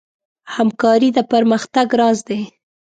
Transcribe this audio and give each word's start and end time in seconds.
همکاري 0.55 1.09
د 1.17 1.19
پرمختګ 1.31 1.87
راز 1.99 2.19
دی. 2.27 2.41